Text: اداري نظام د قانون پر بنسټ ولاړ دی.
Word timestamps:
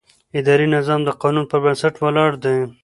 اداري 0.39 0.65
نظام 0.75 0.99
د 1.05 1.09
قانون 1.21 1.45
پر 1.51 1.59
بنسټ 1.63 1.93
ولاړ 2.03 2.31
دی. 2.43 2.57